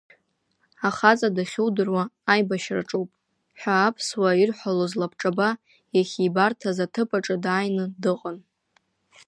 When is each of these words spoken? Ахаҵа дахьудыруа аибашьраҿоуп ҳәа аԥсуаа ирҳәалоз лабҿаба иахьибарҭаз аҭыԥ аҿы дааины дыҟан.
Ахаҵа 0.87 1.29
дахьудыруа 1.35 2.03
аибашьраҿоуп 2.33 3.09
ҳәа 3.59 3.73
аԥсуаа 3.87 4.39
ирҳәалоз 4.41 4.91
лабҿаба 4.99 5.49
иахьибарҭаз 5.95 6.77
аҭыԥ 6.85 7.09
аҿы 7.17 7.35
дааины 7.43 7.85
дыҟан. 8.01 8.37